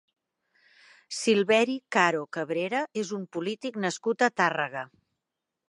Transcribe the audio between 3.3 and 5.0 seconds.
polític nascut a Tàrrega.